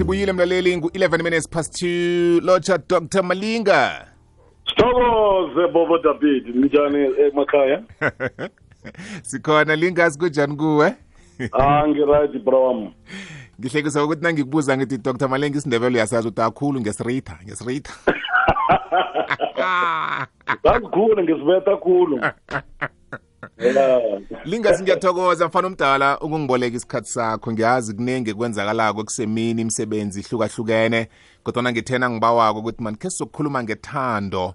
[0.00, 4.06] sibuyile mlaleli ngu-11 minutes past 2 lotsha dr malinga.
[4.68, 6.56] Sithokoze bobo david.
[6.56, 7.82] Njani emakhaya?
[9.22, 10.94] Sikhona linga sikunjani kuwe?
[11.52, 12.64] Ah ngiright bro.
[12.64, 12.94] Wami
[13.60, 17.92] ngihlekisa ukuthi nangikubuza ngithi dr malinga isindebelo uyasazi ukuthi akhulu ngesirita ngesirita.
[20.64, 22.16] Ngakukhulu ngisibetha khulu.
[22.16, 22.34] Yeah.
[24.44, 27.52] lingasi ngiyathokoza mfana omdala ukungiboleka isikhathi sakho.
[27.52, 31.08] Ngiyazi kuningi kwenzakalako kusemini imisebenzi ihlukahlukene
[31.42, 34.54] kodwa ngithena ngibawako ukuthi mani khe sizokhuluma ngethando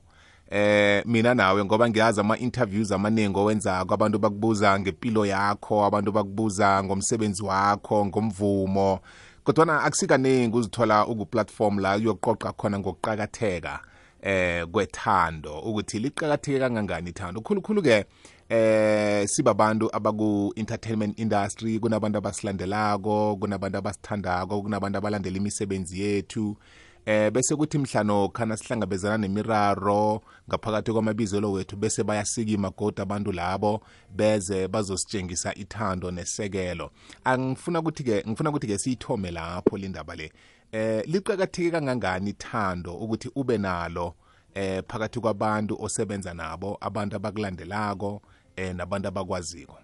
[0.50, 3.94] eh mina nawe ngoba ngiyazi ama-interviews amaningi owenzako.
[3.94, 9.00] Abantu bakubuza ngempilo yakho abantu bakubuza ngomsebenzi wakho ngomvumo.
[9.44, 13.80] Kodwana akusikaningi uzithola ukuplatform la uyoqoqa khona ngokuqakatheka
[14.22, 17.42] eh kwethando ukuthi liqakatheke kangangani ithando.
[17.42, 18.06] Khulukhulu ke
[18.50, 26.58] eh sibabantu abaku entertainment industry kunabantu abasilandelako kunabantu abasithandako kunabantu abalandela imisebenzi yethu.
[27.06, 33.82] Eh bese kuthi mhlano khana sihlangabezana nemiraro ngaphakathi kwamabizelo wethu bese bayasikima goda abantu labo
[34.16, 36.92] beze bazositshengisa ithando nesekelo.
[37.24, 40.32] Angifuna ukuthi ke ngifuna ukuthi ke siyithome lapho lindaba le.
[40.72, 44.16] Eh liqhakatheke kangangani ithando ukuthi ube nalo
[44.56, 48.22] eh phakathi kwabantu osebenza nabo abantu abakulandelako
[48.58, 49.78] eh nabantu abakwaziko?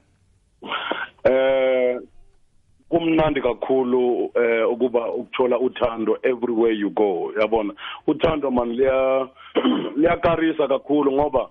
[1.23, 2.00] Eh
[2.89, 7.31] kumnandi kakhulu eh ukuba ukuthola uthando everywhere you go.
[7.39, 7.73] Yabona?
[8.08, 9.28] Uthando man liya
[9.97, 11.50] liyakarisa kakhulu ngoba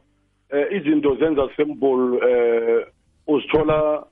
[0.50, 2.86] eh izinto zenza simple eh
[3.26, 4.04] uzithola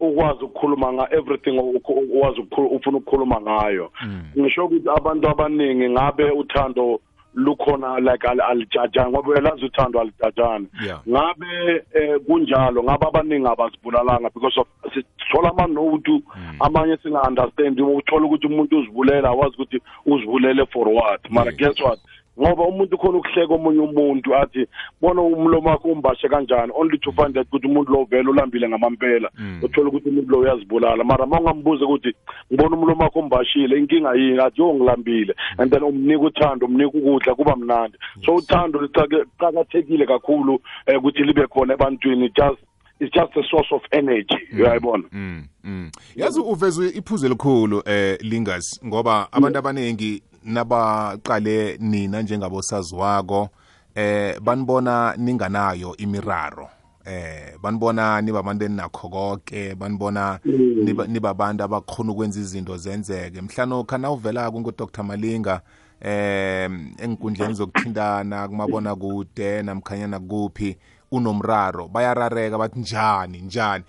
[0.00, 3.92] ukwazi ukukhuluma nga everything ukwazi ufuna ukukhuluma ngayo.
[4.38, 7.00] Ngisho ukuthi abantu abaningi ngabe uthando
[7.34, 11.00] lukhona like alijajani ngoba uyalazi uthando alijajani Yeah.
[11.08, 16.22] ngabe eh, kunjalo ngabe abaningi abazibulalanga because of sithola amanotu
[16.60, 21.58] amanye singa-understand uthola ukuthi umuntu uzibulela awazi ukuthi uzibulele for what mara Yes.
[21.58, 21.98] guess what
[22.40, 24.66] ngoba umuntu khona ukuhleka omunye umuntu athi
[25.00, 26.72] bona umlomo wakho umbashe kanjani?
[26.74, 29.30] Only to find out ukuthi umuntu lo vele ulambile ngamampela.
[29.62, 31.04] Uthola ukuthi umuntu lo uyazibulala.
[31.04, 32.14] Mara uma ungambuza ukuthi
[32.52, 34.38] ngibona umlomo wakho umbashile inkinga yini?
[34.38, 35.34] Athi yo ngilambile.
[35.58, 37.98] And then umnika uthando umnika ukudla kuba mnandi.
[38.24, 42.30] So uthando liqakathekile kakhulu eh, ukuthi libe khona ebantwini.
[42.34, 42.58] Just
[43.00, 44.38] it's just a source of energy.
[44.52, 45.04] Uyayibona?
[45.12, 45.90] Mm, mm.
[46.16, 53.48] yazi uveze iphuzu elikhulu eh lingas ngoba abantu abaningi nabaqale nina njengabosaziwako
[53.94, 56.68] eh banibona ninganayo imiraro.
[57.04, 60.38] Eh banibona nibabantu eninakho konke banibona
[60.84, 63.40] niba- nibabantu abakhona ukwenza izinto zenzeke.
[63.40, 65.60] Mhlano khana uvelako ngo-dr malinga
[66.00, 70.76] eh enkundleni zokuthintana kumabona kude namkhanyana kuphi
[71.12, 73.84] unomraro bayarareka bathi njani njani?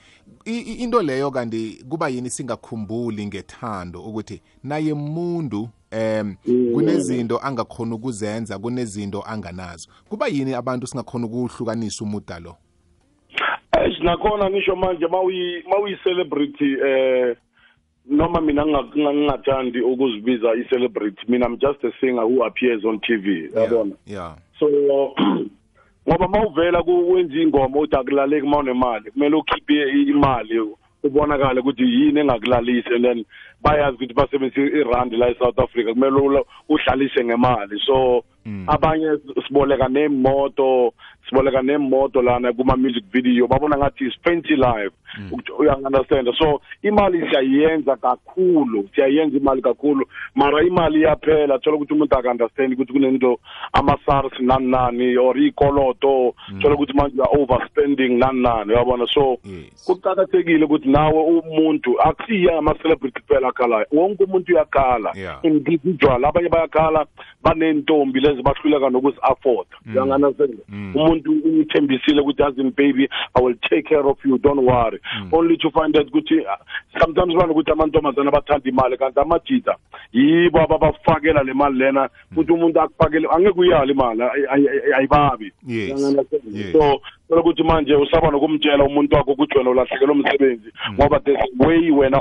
[0.46, 6.36] I- i- into leyo kanti kuba yini singakhumbuli ngethando ukuthi naye muntu em
[6.74, 9.90] kunezinto angakhona ukuzenza kunezinto anganazo.
[10.10, 12.56] Kuba yini abantu singakhona ukuhlukanisa umuda lo?
[14.04, 17.36] Nakhona ngisho manje mawuyi mawuyi-celebrity eh
[18.10, 21.22] noma mina nginga- nginga- ngingathandi ukuzibiza i-celebrity.
[21.28, 23.96] Mina I'm just a singer who appears on TV yabona?
[24.06, 24.36] yeah.
[24.60, 24.68] So
[26.10, 30.60] ngoba mawuvela kuwenza ingoma uthi akulaleki mawunemali kumele ukhiphe imali
[31.08, 33.26] ubonakale ukuthi yini engakulalisi and then
[33.64, 37.80] bayazi ukuthi basebenzisa irandi la e-south africa kumele ula- udlalise ngemali.
[37.86, 38.24] So
[38.68, 39.18] abanye
[39.48, 40.94] siboleka nemoto
[41.30, 44.96] siboleka nemoto lana kuma-music video babona ngathi is fancy life
[45.60, 50.06] uyangunderstanda so imali siyayenza kakhulu siyayenza imali kakhulu.
[50.36, 53.40] Mara imali iyaphela thola ukuthi umuntu aka-understand ukuthi kunento
[53.74, 59.08] ama-sars nani nani or iy'koloto thola ukuthi manje you are overspending nani nani uyabona?
[59.08, 59.86] So Yes.
[59.86, 65.12] kuqakathekile ukuthi nawe umuntu akusiye ama-celebrity kuphela akhalayo wonke umuntu uyakhala.
[65.16, 65.40] Yeah.
[65.44, 67.06] individual abanye bayakhala
[67.44, 70.64] banentombi lezi bahluleka nokuzi-afforda uyanganasenda
[71.20, 74.38] umuntu umthembisile ukuthi azini baby i will take care of you.
[74.38, 75.00] Don't worry.
[75.04, 75.34] Hmm.
[75.34, 76.42] Only to find out ukuthi
[77.00, 79.76] sometimes banokuthi amantombazane abathanda imali kanti amajida
[80.14, 82.02] yibo ababafakela le mali lena.
[82.02, 82.36] Hmm.
[82.36, 85.52] Futhi umuntu akufakele angeke uyali imali ay- ay- ay- ayibabi.
[85.68, 86.72] Yes.
[86.72, 91.92] So ukuthi manje usaba nokumtshela umuntu wakho ukuthi wena ulahlekelwe umsebenzi ngoba there's a way
[91.92, 92.20] wena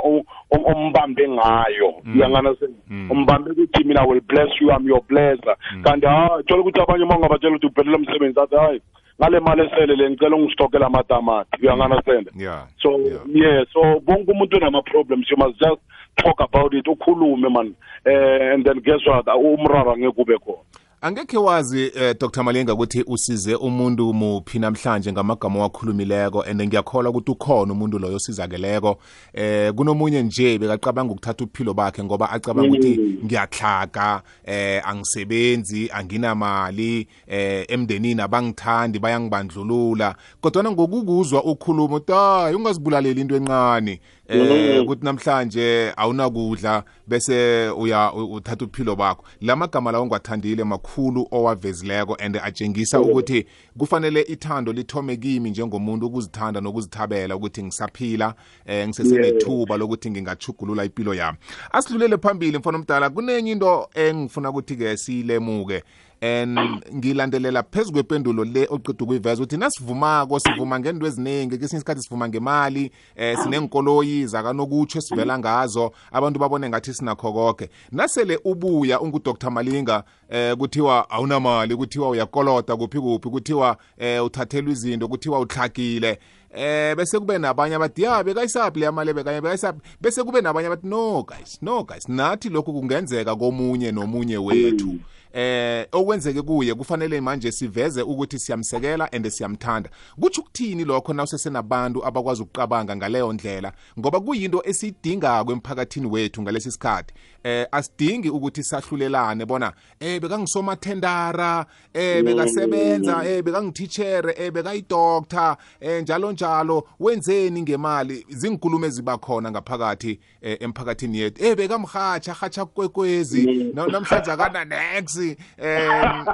[0.50, 1.94] ombambe ngayo.
[2.14, 2.74] Uyanganasenda
[3.10, 5.56] umbambe ukuthi mina will bless you I'm your blesser.
[5.82, 8.80] Kanti ha thola ukuthi abanye uma ungabatshela ukuthi uphelele umsebenzi athi hayi
[9.18, 11.62] ngale mali esele le ngicela ungistokela amatamati.
[11.62, 12.66] Uyanganasenda yeah.
[12.82, 13.64] So yeah.
[13.72, 15.80] so bonke umuntu unama-problems you must just
[16.16, 17.74] talk about it ukhulume man.
[18.04, 19.26] Eh and then guess what?
[19.26, 20.64] Umraro angeke ube khona.
[21.04, 22.42] Angekhe wazi eh, dr.
[22.42, 28.98] Malinga ukuthi usize umuntu muphi namhlanje ngamagama wakhulumileko and ngiyakholwa ukuthi ukhona umuntu loyo osizakeleko.
[29.34, 37.64] Eh kunomunye nje bekacabanga ukuthatha uphilo bakhe ngoba acabanga ukuthi ngiyahlaga eh angisebenzi anginamali eh
[37.68, 40.14] emndenini abangithandi bayangibandlulula.
[40.40, 44.00] Kodwa ngokukuzwa ukhuluma uthi hayi ungazibulaleli into encane.
[44.28, 49.24] Eh ukuthi namhlanje awunakudla bese uya uthatha uphilo bakho.
[49.40, 53.46] Lamagama lawo ngiwathandile makhulu owavezileko and atshengisa ukuthi
[53.78, 58.34] kufanele ithando lithome kimi njengomuntu ukuzithanda nokuzithabela ukuthi ngisaphila
[58.66, 61.38] eh ngisesenethuba lokuthi ngingachugulula impilo yami.
[61.72, 65.82] Asidlulele phambili mfana omdala kunenye into engifuna ukuthi ke siyilemuke
[66.24, 66.58] and
[66.94, 72.90] ngilandelela phezu kwempendulo le oqeda ukuyiveza ukuthi nasivumako sivuma ngento eziningi kesinye isikhathi sivuma ngemali
[73.16, 75.92] eh sinenkoloyi zakanokutsho esivela ngazo.
[76.12, 83.00] Abantu babone ngathi sinakho konke nasele ubuya ungudr malinga eh kuthiwa awunamali kuthiwa uyakoloda kuphi
[83.00, 86.18] kuphi kuthiwa eh uthathelwa izinto kuthiwa uhlakile
[86.54, 89.80] eh bese kube nabanye abathi ya bekayisaphi le mali bekanye bekayisaphi?
[90.00, 92.08] Bese kube nabanye abathi no guys no guys.
[92.08, 94.94] Nathi lokhu kungenzeka komunye nomunye wethu.
[95.34, 99.90] Eh okwenzeke kuye kufanele manje siveze ukuthi siyamsekela and siyamthanda.
[100.20, 103.72] Kuthi ukuthini lokho nawusesenabantu abakwazi ukuqabanga ngaleyo ndlela?
[103.98, 107.14] Ngoba kuyinto esiyidinga kwemphakathini wethu ngalesi sikhathi
[107.44, 116.32] eh asidingi ukuthi sahlulelane bona eh bekangisomathendara eh bekasebenza eh bekangititchere eh bekayidoctor eh njalo
[116.32, 116.88] njalo.
[117.00, 118.26] Wenzeni ngemali?
[118.28, 121.44] Zinkulumo ezibakhona ngaphakathi eh, emphakathini yethu.
[121.44, 125.23] Eh bekamhatsha hatsha kwekwezi namhlanje akana next
[125.58, 126.24] eh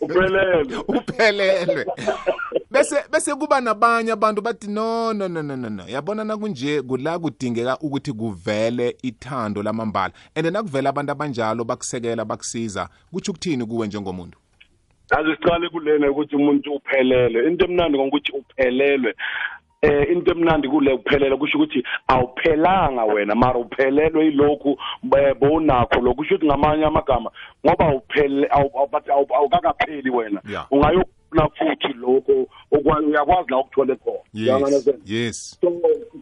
[0.00, 0.76] uphelele.
[0.88, 1.86] Uphelelwe
[2.70, 7.78] bese bese kuba nabanye abantu bathi no no no no no yabona nakunje kula kudingeka
[7.80, 10.12] ukuthi kuvele ithando lamambala.
[10.34, 14.38] And nakuvela abantu abanjalo bakusekela bakusiza kuthi ukuthini kuwe njengomuntu?
[15.10, 17.48] Aze siqale kulena ukuthi umuntu uphelele.
[17.48, 19.14] Into emnandi ngokuthi uphelelwe.
[19.82, 23.34] Eh into emnandi kule kuphelela kusho ukuthi awuphelanga wena.
[23.34, 24.78] Mara uphelelwe yilokhu
[25.40, 26.16] bonakho lokhu.
[26.16, 27.30] Kusho ukuthi ngamanye amagama
[27.66, 28.48] ngoba uphele
[29.34, 30.40] awukakapheli wena.
[30.50, 30.66] Yeah.
[30.70, 34.18] ungayofuna futhi lokho uyakwazi la ukuthole khona.
[34.32, 35.58] Yes yes.
[35.60, 35.70] So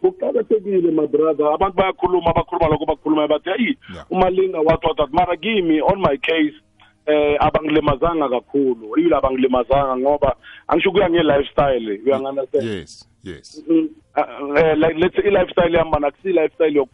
[0.01, 1.47] kuqakathekile my brother.
[1.53, 4.05] Abantu bayakhuluma abakhuluma lokho bakhuluma bathi hayi Yeah.
[4.11, 6.53] umalinga wathi wathi mara kimi on my case
[7.07, 8.97] eh abangilimazanga kakhulu.
[8.97, 10.35] Yilo abangilimazanga ngoba
[10.67, 13.63] angisho kuya nge-lifestyle uyangandastand yes yes.
[13.69, 13.89] Mm,
[14.57, 16.85] eh, like let's i-lifestyle yami mana kusi lifestyle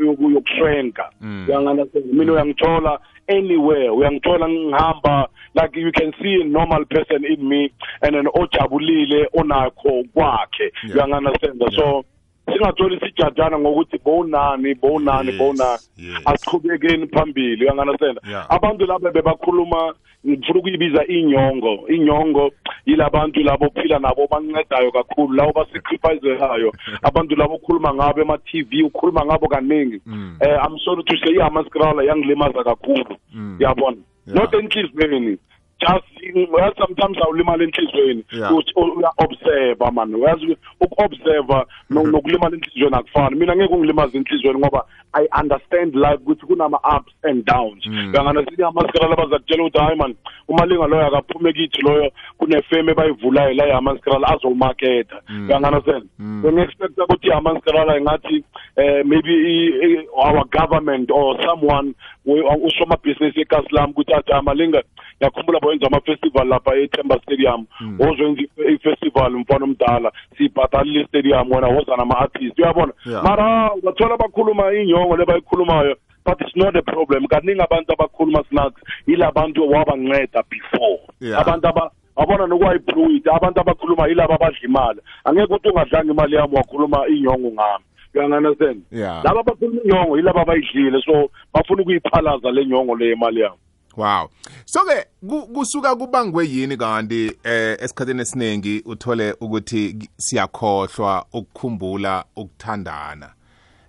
[0.00, 1.46] yokushrenka Mm.
[1.48, 7.70] uyangandastand mina uyangithola anywhere uyangithola ngihamba like you can see a normal person in me
[8.02, 10.72] and then ojabulile onakho kwakhe.
[10.84, 10.96] Yeah.
[10.96, 12.04] uyangandastand so
[12.52, 16.22] singatholi sijajana ngokuthi bowunani bowunani Yes, bowunani yes.
[16.24, 18.46] asiqhubekeni phambili uyangandastand Yeah.
[18.48, 19.94] abantu laba bebakhuluma
[20.28, 22.50] ngifuna ukuyibiza inyongo inyongo
[22.86, 29.48] yilabantu labo phila nabo bancedayo kakhulu labo basacrificelayo abantu labo ukhuluma ngabo ema-tv ukhuluma ngabo
[29.48, 30.36] kaningi Mm.
[30.40, 33.56] eh i'm sorry to say ihamaskrala yangilimaza kakhulu Mm.
[33.60, 33.96] yabona
[34.26, 34.40] Yeah.
[34.40, 35.38] not enhliziyweni
[35.80, 36.04] just
[36.50, 38.52] well, sometimes awulimala enhliziyweni Yeah.
[38.76, 45.94] uya-observa man uyazi uku-observa no- nokulimala enhliziyweni akufani mina ngeke ungilimaze enhliziyweni ngoba i understand
[45.94, 48.10] life ukuthi kunama-ups and downs Mm.
[48.14, 50.14] uyangana sinamaskala labaza kutshela ukuthi hayi man
[50.48, 55.48] umalinga loyo akaphume kithi loyo kunefeme ebayivulayo la yamanskrala azowumaketha Mm.
[55.48, 56.42] uyanganasena Mm.
[56.42, 58.44] so ngi-expecta ukuthi ihamaskrala ingathi
[58.76, 61.92] eh maybe i- i- our government or someone
[62.26, 64.82] we- usomabhizinisi ekasilam ukuthi athi amalinga
[65.16, 67.98] ngiyakhumbula boyenza ama-festival lapha ethemba stadium Mm.
[68.00, 73.24] ozwenza i- i-festival mfana omdala siyibhatalile istadium wena woza nama-artist uyabona Yeah.
[73.24, 78.82] mara ungathola bakhuluma inyongo le bayikhulumayo but it's not a problem kaningi abantu abakhuluma snacks
[79.06, 81.40] yila bantu wabanceda before Yeah.
[81.40, 87.08] abantu aba abona nokwayibluyit abantu abakhuluma yilaba abadla imali angeke ukuthi ungadlanga imali yami wakhuluma
[87.08, 89.24] inyongo ngami uyangandastand Yeah.
[89.24, 93.56] laba abakhuluma inyongo yilaba abayidlile so bafuna ukuyiphalaza le nyongo le imali yami
[93.96, 94.28] wow.
[94.64, 103.30] So ke ku- kusuka kubangwe yini kanti eh esikhatheni esiningi uthole ukuthi siyakhohlwa ukukhumbula ukuthandana?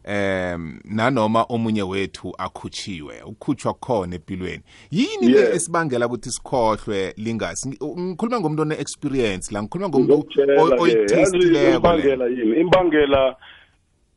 [0.08, 4.64] Em nanoma omunye wethu akhutshiwe ukukhutshwa khona empilweni.
[4.92, 7.70] Yini le esibangela ukuthi sikhohlwe lingasi?
[7.70, 11.76] Ngi- ngikhuluma ngomuntu one experience la ngikhuluma ngomuntu Ngokutshela oy- ke, yazi oyithestileko le.
[11.76, 12.60] imbangela yini?
[12.62, 13.36] Imbangela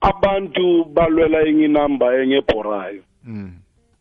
[0.01, 3.53] abantu balwela enye inamba engebhorayo Mm.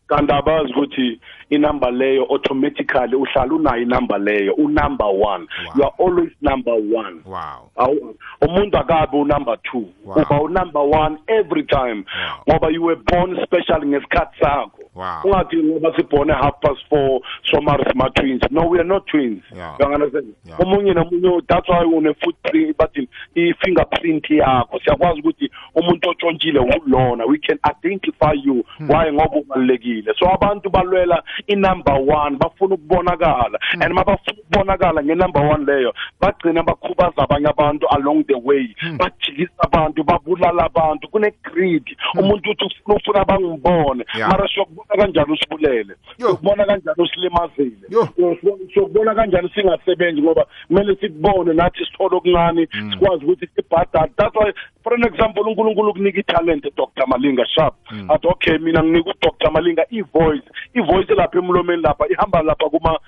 [0.06, 5.72] kanti abazi ukuthi inamba leyo automatically uhlala unayo inamba leyo unumber one Wow.
[5.76, 10.16] you are always number one wow Awu- umuntu akabi unumber two Wow.
[10.22, 12.54] uba unumber one every time Wow.
[12.54, 15.20] ngoba you were born special ngesikhathi sakho Wow.
[15.24, 19.76] ungathi ngoba sibhone half past four somari sima twins no we are not twins Yeah.
[19.80, 20.60] you understand Yeah.
[20.60, 27.38] omunye nomunye that's why une footprint bathi i-fingerprint yakho siyakwazi ukuthi umuntu otshontshile ulona we
[27.38, 28.90] can identify you Hmm.
[28.90, 33.82] why ngoba ubalulekile so abantu balwela i-number one bafuna ukubonakala Hmm.
[33.82, 38.96] and mabafuna ukubonakala nge-number one leyo bagcina bakhubaza abanye abantu along the way Hmm.
[38.98, 41.84] bajikisa abantu babulala abantu kune-greed
[42.18, 44.18] umuntu uthi ufuna ufuna bangibone Hmm.
[44.18, 44.30] Yeah.
[44.30, 46.26] mara siyokubona kanjani usibulele Yo.
[46.26, 48.08] siyokubona kanjani usilimazile Yo.
[48.72, 52.92] siyokubona kanjani singasebenzi ngoba kumele sikubone nathi sithole okuncane Mm.
[52.92, 54.52] sikwazi ukuthi sibhadale that's why
[54.82, 58.10] for an example unkulunkulu ukunika italent dr malinga sharp Mm.
[58.10, 62.98] athi okay mina nginika udr malinga i-voice i-voice lapha emlomeni lapha ihamba lapha kuma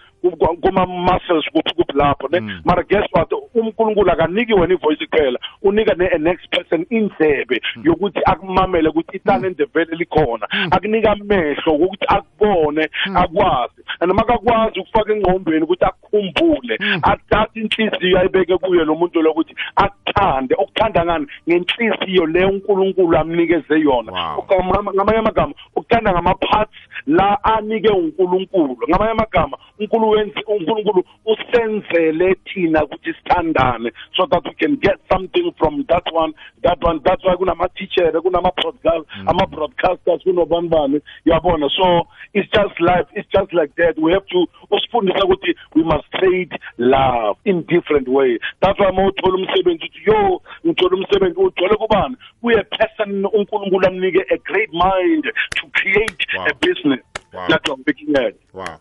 [0.40, 2.60] kuma- kuma-muscles kuphi kuphi lapho ne Mm.
[2.64, 3.32] mara guess what?
[3.54, 10.46] Unkulunkulu akaniki wena i-voice kuphela unika ne-next person indlebe yokuthi akumamele ukuthi italente vele likhona.
[10.70, 13.82] Akunika amehlo ukuthi akubone akwazi.
[14.00, 20.54] And makakwazi ukufaka engqondweni ukuthi akukhumbule athathe inhliziyo ayibeke kuyo lo muntu lo ukuthi akuthande
[20.54, 21.26] ukuthanda ngani?
[21.48, 24.12] Ngenhliziyo le unkulunkulu amnikeze yona.
[24.12, 24.44] Wow.
[24.60, 26.72] Ngama- ngamanye amagama ukuthanda ngama-parts
[27.10, 28.76] la anike unkulunkulu.
[28.88, 35.52] Ngamanye amagama unkulunkulu wenzi unkulunkulu usenzele thina ukuthi sithandane so that we can get something
[35.58, 36.32] from that one.
[36.62, 43.28] That one that's why kunama-teacher kunama-broadcast ama-broadcasters kunobani bani yabona so it's just life it's
[43.32, 43.98] just like that.
[43.98, 48.38] We have to usifundisa ukuthi we must trade love in different way.
[48.62, 52.16] That's why ma uthola umsebenzi uthi yo ngithola umsebenzi ugcwele kubani?
[52.40, 55.24] Kuye person unkulunkulu amnike a great mind
[55.56, 56.46] to create Wow.
[56.46, 56.99] a business.
[57.32, 57.46] Wow.
[57.48, 58.34] that's what I'm looking at.
[58.52, 58.78] Wow.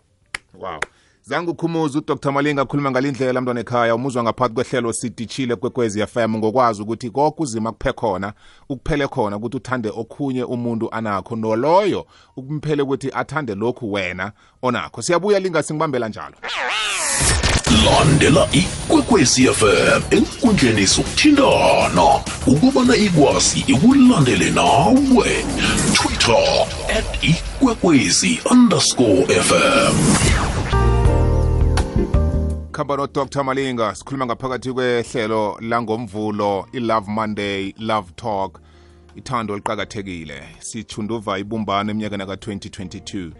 [0.54, 0.80] Wow.
[1.30, 2.32] Zange ukhumuza udr.
[2.32, 3.96] Malinga akhuluma ngalindlela mntwana ekhaya.
[3.96, 8.34] Umuzwa ngaphakathi kwehlelo sidishile kwekwezi fm ngokwazi ukuthi konke uzima kuphe khona
[8.70, 12.06] ukuphele khona ukuthi uthande okhunye umuntu anakho noloyo
[12.38, 15.02] ukumphele ukuthi athande lokhu wena onakho.
[15.02, 16.36] Siyabuya linga singibambela njalo.
[17.86, 22.04] Landela ikwekwezi fm enkundleni zokuthintana
[22.48, 25.46] ukubana ikwazi ikulandele nawe.
[26.20, 26.66] Twitter
[26.98, 29.96] at ikwekwezi underscore fm
[32.72, 38.62] khamba nodr malinga sikhuluma ngaphakathi kwehlelo langomvulo i-love monday love talk.
[39.16, 43.32] Ithando liqakathekile sithunduva ibumbano eminyakeni ka-2022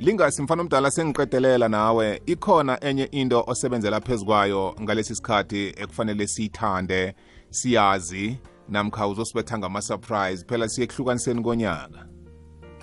[0.00, 7.14] lingasi mfana omdala sengiqedelela nawe ikhona enye into osebenzela phezu kwayo ngalesi sikhathi ekufanele siyithande
[7.50, 8.36] siyazi
[8.68, 12.15] namkha uzosibetha ngama-surprise phela siye kuhlukaniseni konyaka.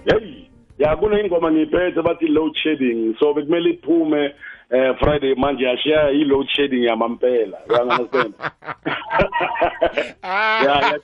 [0.05, 3.15] Hey ya kuneyingoma ngiyiphethe bathi load shedding.
[3.19, 4.36] So bekumele iphume
[4.72, 7.57] eh friday manje yashiya i-load shedding yamampela.
[7.69, 8.33] Uyangaunderstand
[10.65, 11.00] ya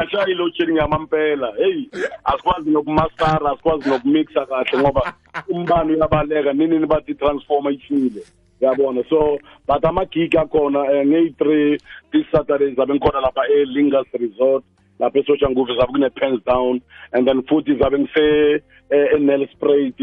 [0.00, 1.52] yashiya i-load shedding yamampela.
[1.56, 1.88] Hey
[2.24, 5.14] asikwazi nokumastara asikwazi nokumixa kahle ngoba
[5.48, 6.52] umbane uyabaleka.
[6.52, 8.22] Ninini bathi transformer ithile
[8.60, 11.78] yabona so but amagig akhona eh, ngeyi-three
[12.12, 14.64] this saturday zabe ngikhona lapha e-lingas resort.
[14.98, 16.80] Lapha esotsha nguve zabe kune-pens down
[17.12, 19.94] and then futhi zabe ngise eh, enelsprat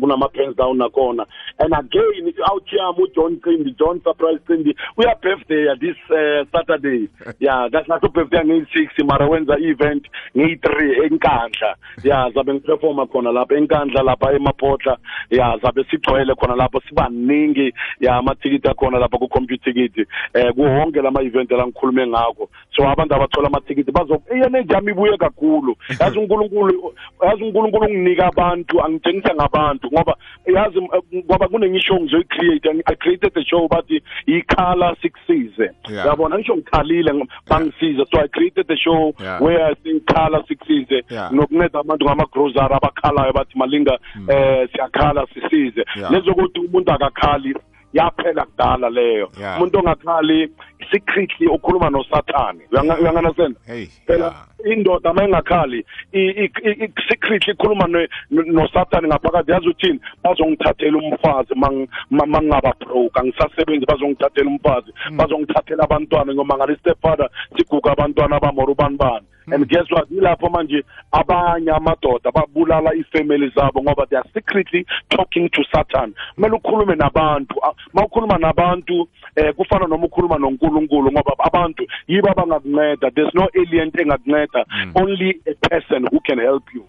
[0.00, 1.26] kunama-pens down nakhona.
[1.58, 7.08] And again out yami ujohn cimbi john surprise cimbi uya-birthday this uh, saturday.
[7.40, 10.06] Ya kahlahle ubirthday ngeyi-six mara wenza i-event
[10.36, 11.76] ngeyi-three enkandla.
[12.04, 14.96] Ya zabe ngiperforma khona lapha enkandla lapha emapotla.
[15.30, 21.50] Ya zabe sigcwele khona lapho sibaningi ya amathikithi akhona lapha ku-computer ticket eh kuwonke lama-event
[21.50, 22.48] la ngikhulume ngakho.
[22.76, 26.94] So abantu abathola amathikithi bazo i-energy yami ibuye kakhulu yazi unkulunkulu
[27.26, 33.32] yazi unkulunkulu unginika abantu angitshengisa ngabantu ngoba yazi eh, ngoba kunenye ishow ngizoyi-create i created
[33.38, 36.06] a show bathi ikhala sikusize Yeah.
[36.06, 39.42] yabona ngisho ngikhalile ng- bangisize so i created a show Yeah.
[39.42, 41.32] where i say ikhala sikusize Yeah.
[41.32, 43.98] nokunceda abantu ngama-grocery abakhalayo bathi malinga
[44.28, 46.10] eh siyakhala sisize Yeah.
[46.12, 47.54] lezokuthi umuntu akakhali
[47.92, 49.56] yaphela kudala leyo Yeah.
[49.56, 50.48] umuntu ongakhali
[50.90, 52.60] secretly ukhuluma nosathane.
[52.72, 59.08] Uyanganasena hey phela indoda uma ingakhali i- i- i- i- secretly ikhuluma ne- no- nosathane
[59.08, 60.00] ngaphakathi yazi uthini?
[60.24, 67.92] Bazongithathela umfazi mang- ma- mangingaba broke angisasebenzi bazongithathela umfazi bazongithathela abantwana ngoma ngale stepfather siguga
[67.92, 69.26] abantwana abamora ubani bani.
[69.48, 70.10] And guess what?
[70.10, 76.14] Yilapho manje abanye amadoda babulala ifamily zabo ngoba they are secretly talking to satan.
[76.34, 77.54] Kumele ukhulume nabantu
[77.94, 80.38] uma ukhuluma nabantu eh kufana noma ukhuluma
[80.76, 83.10] nonkulunkulu ngoba abantu yibo abangakunceda.
[83.10, 84.64] There's no alien engakunceda.
[84.94, 86.84] Only a person who can help you.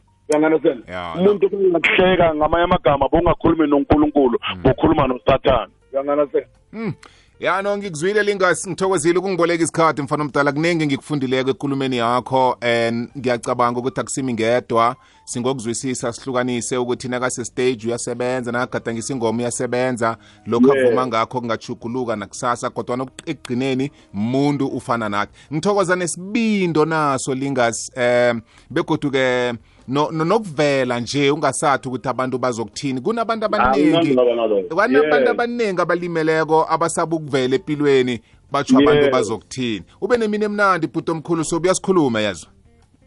[1.16, 1.50] Umuntu
[2.36, 3.08] ngamanye amagama
[3.68, 5.72] nonkulunkulu bokhuluma nosathane.
[5.94, 6.94] Uyanganasena Mm.
[7.40, 10.02] Ya no ngikuzwile lingas ngithokozile ukungiboleka isikhathi.
[10.02, 14.96] Mfana omdala kuningi ngikufundileko ekulumeni yakho and ngiyacabanga ukuthi akusimi ngedwa.
[15.26, 20.18] Singokuzwisisa sihlukanise ukuthi nakasestage uyasebenza nakagadangisa ingoma uyasebenza.
[20.46, 20.88] Lokhu Yeah.
[20.88, 29.52] avuma ngakho kungachuguluka nakusasa kodwa ekugcineni muntu ufana nathi ngithokoza nesbindo naso lingas um begodu-ke
[29.52, 33.02] no- no- nokuvela nje ungasathi ukuthi abantu bazokuthini.
[33.02, 34.16] Kunabantu abaningi.
[34.70, 39.12] kwanabantu abaningi abalimeleko abasaba ukuvela empilweni batsho abantu Yes.
[39.12, 39.84] bazokuthini.
[40.02, 42.50] Ube nemini emnandi bhuti omkhulu so uyasikhuluma yazwa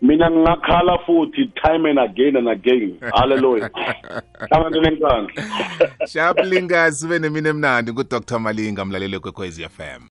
[0.02, 2.96] mina ngingakhala futhi time and again and again.
[3.12, 3.70] Haleluya
[4.50, 5.28] abantu nenkandla
[6.06, 8.38] sharp lingas ube nemini emnandi ngudr.
[8.40, 10.02] Malinga mlaleli kwekwezi fm